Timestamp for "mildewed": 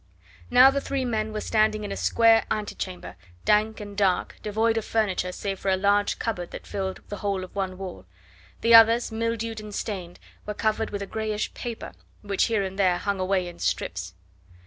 9.11-9.59